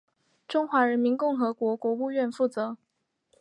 [0.47, 2.75] 中华人民共和国国务院负责。